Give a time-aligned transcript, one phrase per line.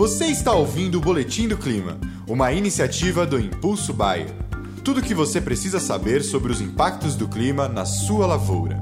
[0.00, 4.30] Você está ouvindo o Boletim do Clima, uma iniciativa do Impulso Bayer.
[4.82, 8.80] Tudo o que você precisa saber sobre os impactos do clima na sua lavoura.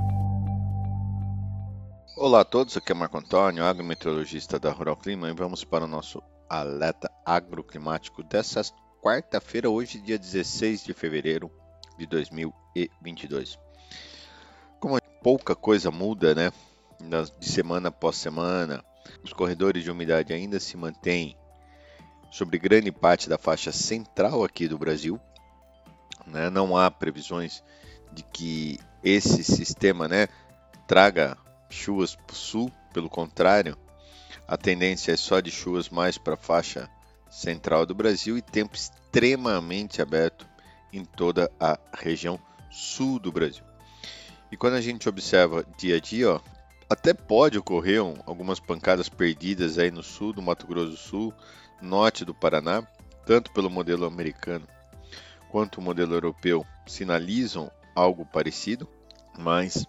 [2.16, 5.88] Olá a todos, aqui é Marco Antônio, agrometeorologista da Rural Clima, e vamos para o
[5.88, 8.62] nosso alerta agroclimático dessa
[9.03, 11.50] quarta-feira, hoje, dia 16 de fevereiro
[11.98, 13.59] de 2022.
[14.79, 16.53] Como pouca coisa muda, né,
[17.41, 18.85] de semana após semana,
[19.22, 21.36] os corredores de umidade ainda se mantêm
[22.30, 25.21] sobre grande parte da faixa central aqui do Brasil.
[26.26, 26.50] Né?
[26.50, 27.62] Não há previsões
[28.12, 30.29] de que esse sistema né,
[30.86, 31.36] traga
[31.71, 33.77] chuvas para o sul, pelo contrário,
[34.47, 36.89] a tendência é só de chuvas mais para a faixa
[37.31, 40.47] central do Brasil e tempo extremamente aberto
[40.92, 43.64] em toda a região sul do Brasil.
[44.50, 46.41] E quando a gente observa dia a dia, ó,
[46.88, 51.34] até pode ocorrer um, algumas pancadas perdidas aí no sul do Mato Grosso do Sul,
[51.83, 52.83] norte do Paraná,
[53.27, 54.67] tanto pelo modelo americano
[55.48, 58.89] quanto o modelo europeu sinalizam algo parecido,
[59.36, 59.86] mas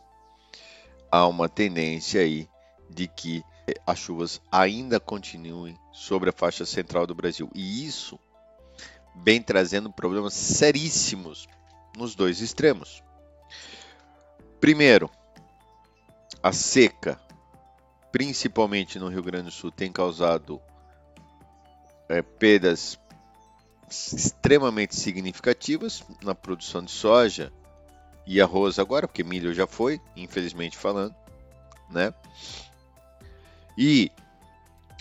[1.11, 2.47] há uma tendência aí
[2.89, 3.43] de que
[3.85, 7.49] as chuvas ainda continuem sobre a faixa central do Brasil.
[7.53, 8.19] E isso
[9.15, 11.47] vem trazendo problemas seríssimos
[11.95, 13.03] nos dois extremos.
[14.59, 15.09] Primeiro,
[16.41, 17.19] a seca,
[18.11, 20.61] principalmente no Rio Grande do Sul, tem causado
[22.07, 22.97] é, perdas
[23.89, 27.51] extremamente significativas na produção de soja
[28.25, 31.15] e arroz agora, porque milho já foi, infelizmente falando,
[31.89, 32.13] né?
[33.77, 34.11] E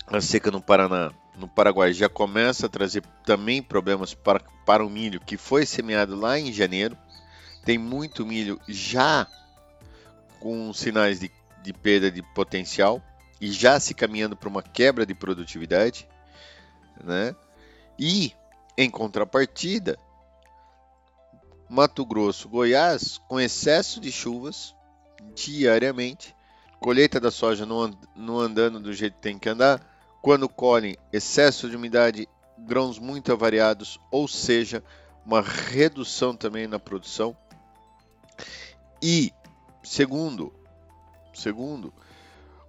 [0.07, 4.91] a seca no Paraná, no Paraguai já começa a trazer também problemas para, para o
[4.91, 6.97] milho que foi semeado lá em janeiro.
[7.65, 9.27] Tem muito milho já
[10.41, 11.31] com sinais de,
[11.63, 13.03] de perda de potencial
[13.41, 16.09] e já se caminhando para uma quebra de produtividade,
[17.03, 17.35] né?
[17.99, 18.33] E
[18.77, 19.99] em contrapartida,
[21.69, 24.75] Mato Grosso, Goiás, com excesso de chuvas
[25.35, 26.35] diariamente,
[26.81, 29.81] colheita da soja não, não andando do jeito que tem que andar,
[30.23, 34.83] quando colhem excesso de umidade, grãos muito avariados, ou seja,
[35.25, 37.37] uma redução também na produção.
[39.03, 39.33] E
[39.83, 40.53] Segundo,
[41.35, 41.93] segundo,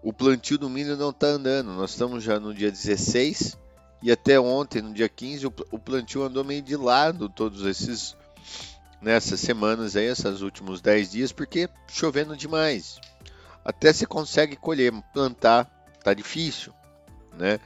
[0.02, 1.72] o plantio do milho não está andando.
[1.72, 3.58] Nós estamos já no dia 16
[4.02, 8.16] e até ontem, no dia 15, o plantio andou meio de lado todos esses
[9.02, 13.00] nessas semanas aí, esses últimos 10 dias, porque chovendo demais.
[13.64, 15.66] Até se consegue colher, plantar
[16.03, 16.74] tá difícil,
[17.34, 17.59] né?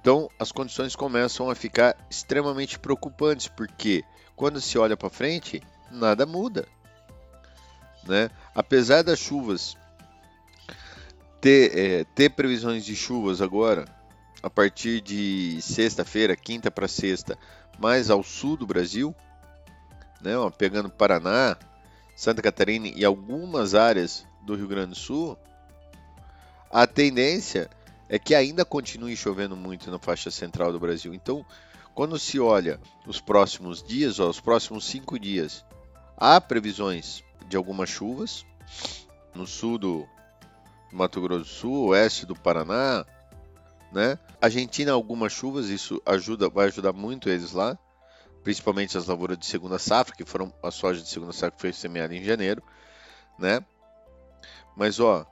[0.00, 4.02] Então as condições começam a ficar extremamente preocupantes, porque
[4.34, 6.66] quando se olha para frente, nada muda.
[8.06, 8.30] Né?
[8.54, 9.76] Apesar das chuvas
[11.40, 13.84] ter, é, ter previsões de chuvas agora,
[14.42, 17.38] a partir de sexta-feira, quinta para sexta,
[17.78, 19.14] mais ao sul do Brasil,
[20.20, 21.56] né, ó, pegando Paraná,
[22.14, 25.36] Santa Catarina e algumas áreas do Rio Grande do Sul,
[26.70, 27.68] a tendência
[28.08, 31.12] é que ainda continue chovendo muito na faixa central do Brasil.
[31.12, 31.44] Então,
[31.94, 35.64] quando se olha os próximos dias, ó, os próximos cinco dias,
[36.16, 38.44] há previsões de algumas chuvas
[39.34, 40.08] no sul do
[40.92, 43.04] Mato Grosso do Sul, oeste do Paraná,
[43.92, 44.18] né?
[44.40, 47.78] Argentina algumas chuvas, isso ajuda, vai ajudar muito eles lá,
[48.42, 51.72] principalmente as lavouras de segunda safra, que foram a soja de segunda safra que foi
[51.72, 52.62] semeada em janeiro,
[53.38, 53.64] né?
[54.76, 55.26] Mas ó,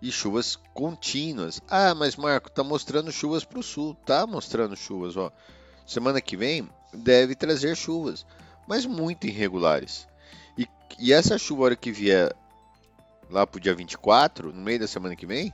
[0.00, 1.60] e chuvas contínuas.
[1.68, 5.32] Ah, mas Marco, tá mostrando chuvas para o sul, tá mostrando chuvas, ó.
[5.86, 8.26] Semana que vem deve trazer chuvas,
[8.66, 10.06] mas muito irregulares.
[10.98, 12.34] E essa chuva, hora que vier
[13.30, 15.52] lá pro dia 24, no meio da semana que vem,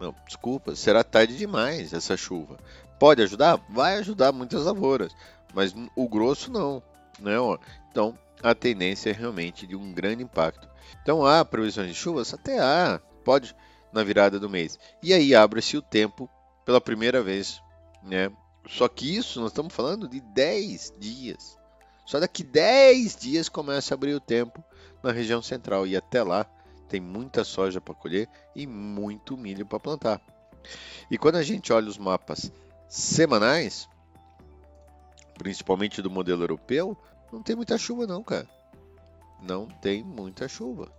[0.00, 2.56] não, desculpa, será tarde demais essa chuva.
[2.98, 3.60] Pode ajudar?
[3.68, 5.14] Vai ajudar muitas lavouras,
[5.54, 6.82] mas o grosso não,
[7.18, 7.34] né?
[7.90, 10.68] Então a tendência é realmente de um grande impacto.
[11.02, 12.32] Então há previsões de chuvas?
[12.32, 13.54] Até há, pode
[13.92, 14.78] na virada do mês.
[15.02, 16.28] E aí abre-se o tempo
[16.64, 17.60] pela primeira vez,
[18.02, 18.30] né?
[18.68, 21.58] Só que isso nós estamos falando de 10 dias.
[22.10, 24.64] Só daqui 10 dias começa a abrir o tempo
[25.00, 26.44] na região central e até lá
[26.88, 30.20] tem muita soja para colher e muito milho para plantar.
[31.08, 32.50] E quando a gente olha os mapas
[32.88, 33.88] semanais,
[35.38, 36.98] principalmente do modelo europeu,
[37.32, 38.48] não tem muita chuva não, cara.
[39.40, 40.92] Não tem muita chuva.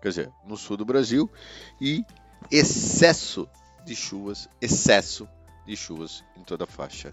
[0.00, 1.28] Quer dizer, no sul do Brasil
[1.80, 2.04] e
[2.52, 3.48] excesso
[3.84, 5.28] de chuvas, excesso
[5.66, 7.12] de chuvas em toda a faixa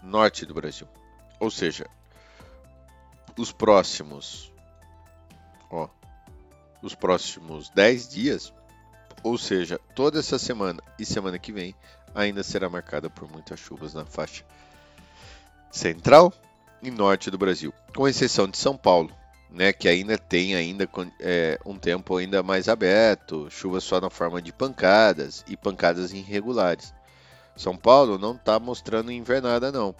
[0.00, 0.86] norte do Brasil.
[1.40, 1.84] Ou seja,
[3.36, 4.52] os próximos,
[5.70, 5.88] ó,
[6.82, 8.52] os próximos 10 dias
[9.22, 11.74] ou seja, toda essa semana e semana que vem
[12.14, 14.44] ainda será marcada por muitas chuvas na faixa
[15.70, 16.32] central
[16.82, 19.10] e norte do Brasil, com exceção de São Paulo,
[19.48, 20.88] né, que ainda tem ainda
[21.20, 26.92] é, um tempo ainda mais aberto, chuva só na forma de pancadas e pancadas irregulares.
[27.54, 29.94] São Paulo não está mostrando invernada não.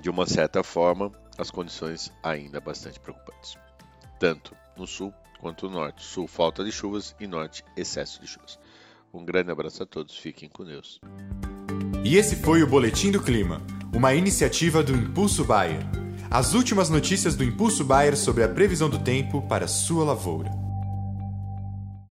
[0.00, 3.56] De uma certa forma, as condições ainda bastante preocupantes,
[4.18, 6.04] tanto no sul quanto no norte.
[6.04, 8.58] Sul falta de chuvas e norte excesso de chuvas.
[9.14, 11.00] Um grande abraço a todos, fiquem com Deus.
[12.04, 13.62] E esse foi o Boletim do Clima,
[13.94, 15.80] uma iniciativa do Impulso Bayer.
[16.30, 20.67] As últimas notícias do Impulso Bayer sobre a previsão do tempo para sua lavoura.